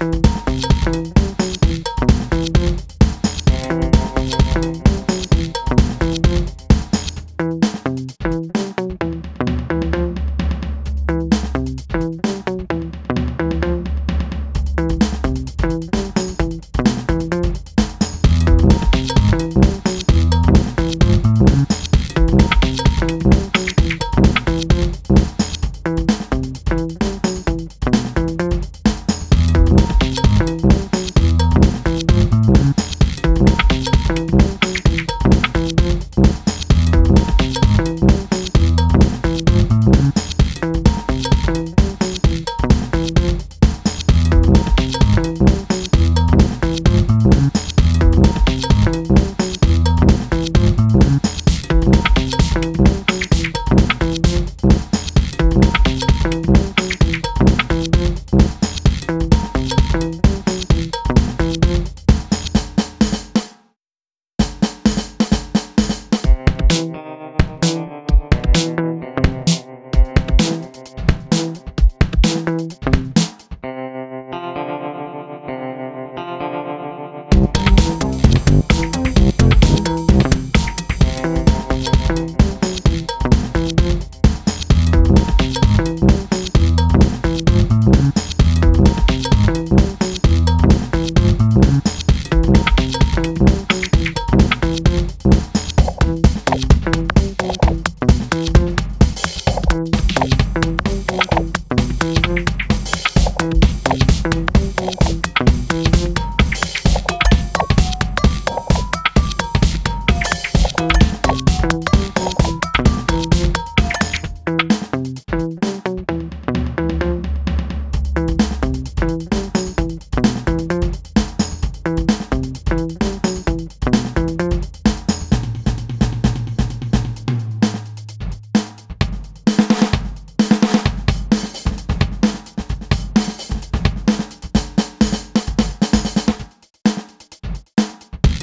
[0.00, 0.45] you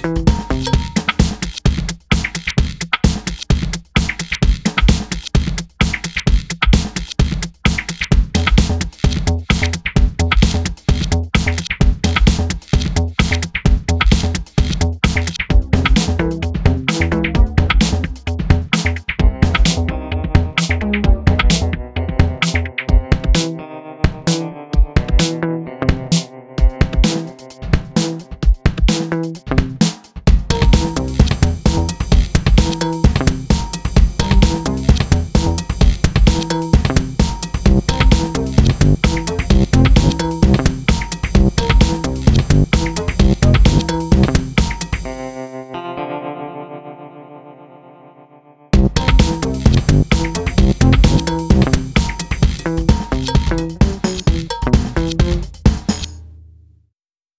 [0.05, 0.52] Institute.